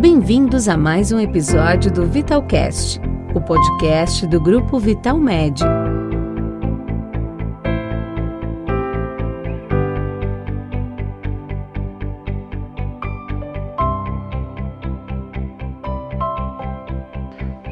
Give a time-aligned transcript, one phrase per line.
[0.00, 2.98] Bem-vindos a mais um episódio do Vitalcast,
[3.34, 5.62] o podcast do grupo Vital Med.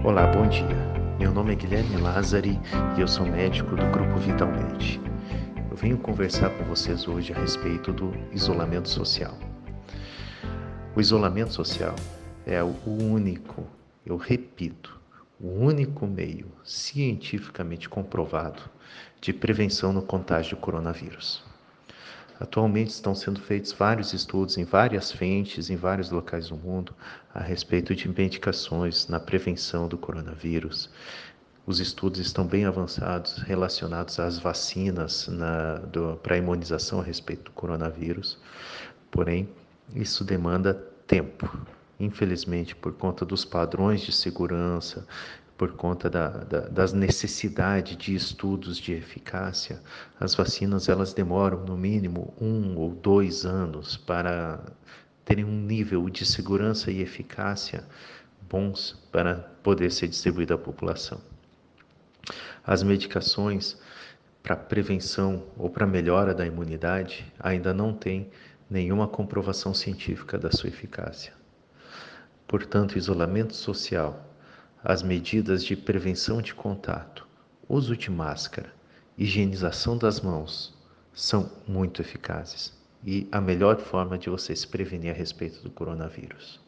[0.04, 0.66] Olá, bom dia.
[1.18, 2.60] Meu nome é Guilherme Lázari
[2.98, 5.00] e eu sou médico do grupo Vital Med.
[5.70, 9.32] Eu venho conversar com vocês hoje a respeito do isolamento social.
[10.94, 11.94] O isolamento social
[12.48, 13.66] é o único,
[14.06, 14.98] eu repito,
[15.38, 18.62] o único meio cientificamente comprovado
[19.20, 21.44] de prevenção no contágio do coronavírus.
[22.40, 26.94] Atualmente estão sendo feitos vários estudos em várias frentes, em vários locais do mundo,
[27.34, 30.88] a respeito de medicações na prevenção do coronavírus.
[31.66, 35.28] Os estudos estão bem avançados relacionados às vacinas
[36.22, 38.38] para imunização a respeito do coronavírus,
[39.10, 39.46] porém,
[39.94, 40.72] isso demanda
[41.06, 41.46] tempo
[41.98, 45.06] infelizmente, por conta dos padrões de segurança,
[45.56, 49.82] por conta da, da, das necessidades de estudos de eficácia,
[50.20, 54.60] as vacinas elas demoram no mínimo um ou dois anos para
[55.24, 57.84] terem um nível de segurança e eficácia
[58.48, 61.20] bons para poder ser distribuída à população.
[62.64, 63.76] As medicações
[64.42, 68.30] para prevenção ou para melhora da imunidade ainda não têm
[68.70, 71.32] nenhuma comprovação científica da sua eficácia.
[72.48, 74.26] Portanto, isolamento social,
[74.82, 77.28] as medidas de prevenção de contato,
[77.68, 78.72] uso de máscara,
[79.18, 80.74] higienização das mãos
[81.12, 82.72] são muito eficazes
[83.04, 86.58] e a melhor forma de você se prevenir a respeito do coronavírus.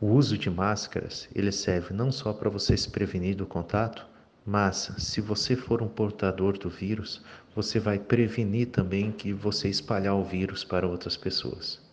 [0.00, 4.06] O uso de máscaras, ele serve não só para você se prevenir do contato,
[4.44, 7.22] mas se você for um portador do vírus,
[7.54, 11.85] você vai prevenir também que você espalhar o vírus para outras pessoas.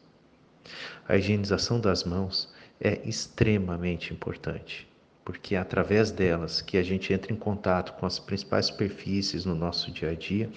[1.07, 4.87] A higienização das mãos é extremamente importante,
[5.23, 9.55] porque é através delas que a gente entra em contato com as principais superfícies no
[9.55, 10.49] nosso dia a dia.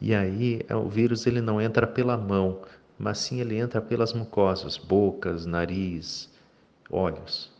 [0.00, 2.62] E aí é, o vírus ele não entra pela mão,
[2.98, 6.30] mas sim ele entra pelas mucosas, bocas, nariz,
[6.90, 7.52] olhos.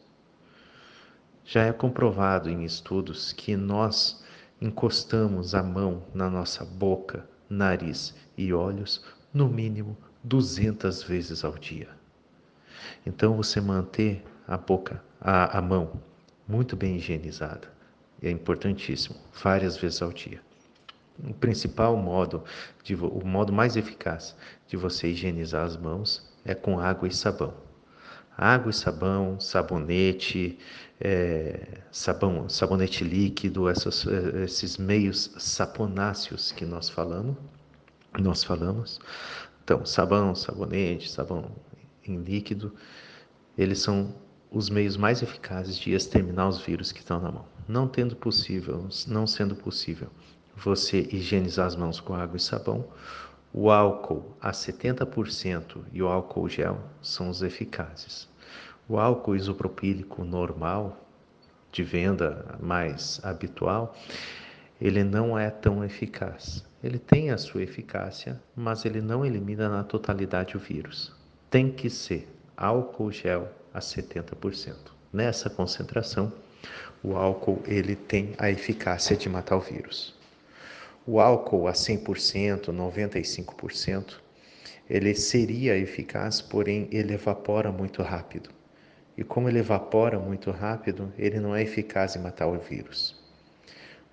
[1.44, 4.25] Já é comprovado em estudos que nós
[4.60, 9.96] encostamos a mão na nossa boca, nariz e olhos no mínimo
[10.28, 11.88] 200 vezes ao dia.
[13.06, 16.00] Então você manter a boca, a, a mão
[16.46, 17.68] muito bem higienizada
[18.22, 20.40] é importantíssimo, várias vezes ao dia.
[21.24, 22.44] O principal modo,
[22.82, 24.36] de, o modo mais eficaz
[24.68, 27.54] de você higienizar as mãos é com água e sabão.
[28.36, 30.58] Água e sabão, sabonete,
[31.00, 34.06] é, sabão, sabonete líquido, essas,
[34.44, 37.36] esses meios saponáceos que nós falamos,
[38.16, 39.00] nós falamos,
[39.68, 41.50] então, sabão, sabonete, sabão
[42.02, 42.74] em líquido,
[43.56, 44.14] eles são
[44.50, 47.44] os meios mais eficazes de exterminar os vírus que estão na mão.
[47.68, 50.08] Não tendo possível, não sendo possível
[50.56, 52.82] você higienizar as mãos com água e sabão,
[53.52, 58.26] o álcool a 70% e o álcool gel são os eficazes.
[58.88, 61.06] O álcool isopropílico normal,
[61.70, 63.94] de venda mais habitual,
[64.80, 66.64] ele não é tão eficaz.
[66.82, 71.12] Ele tem a sua eficácia, mas ele não elimina na totalidade o vírus.
[71.50, 74.74] Tem que ser álcool gel a 70%.
[75.12, 76.32] Nessa concentração,
[77.02, 80.14] o álcool ele tem a eficácia de matar o vírus.
[81.04, 84.14] O álcool a 100%, 95%,
[84.88, 88.50] ele seria eficaz, porém ele evapora muito rápido.
[89.16, 93.18] E como ele evapora muito rápido, ele não é eficaz em matar o vírus.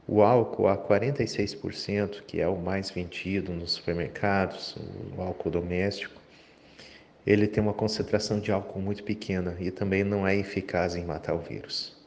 [0.08, 4.78] O álcool a 46%, que é o mais vendido nos supermercados,
[5.18, 6.22] o álcool doméstico,
[7.26, 11.34] ele tem uma concentração de álcool muito pequena e também não é eficaz em matar
[11.34, 11.98] o vírus.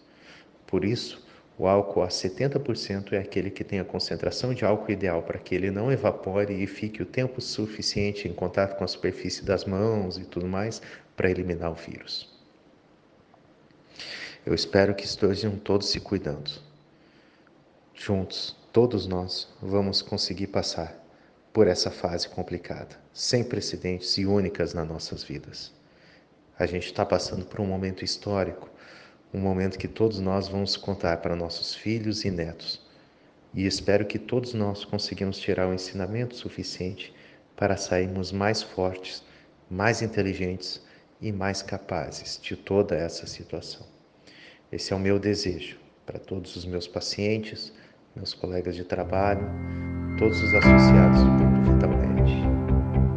[0.65, 1.27] Por isso,
[1.59, 5.57] o álcool a 70% é aquele que tem a concentração de álcool ideal para que
[5.57, 10.19] ele não evapore e fique o tempo suficiente em contato com a superfície das mãos
[10.19, 10.81] e tudo mais
[11.17, 12.33] para eliminar o vírus.
[14.47, 16.68] Eu espero que estejam todos se cuidando.
[18.01, 20.97] Juntos, todos nós vamos conseguir passar
[21.53, 25.73] por essa fase complicada, sem precedentes e únicas nas nossas vidas.
[26.57, 28.71] A gente está passando por um momento histórico,
[29.35, 32.81] um momento que todos nós vamos contar para nossos filhos e netos.
[33.53, 37.13] E espero que todos nós conseguimos tirar o ensinamento suficiente
[37.57, 39.25] para sairmos mais fortes,
[39.69, 40.81] mais inteligentes
[41.21, 43.85] e mais capazes de toda essa situação.
[44.71, 47.73] Esse é o meu desejo para todos os meus pacientes
[48.17, 49.47] meus colegas de trabalho,
[50.19, 52.33] todos os associados do Grupo Vitalmente.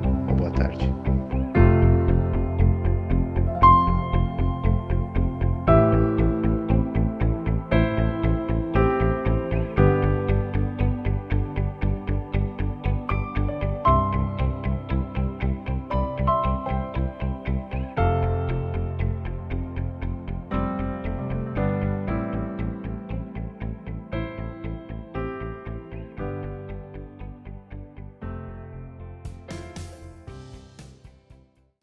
[0.05, 0.93] Uma boa tarde.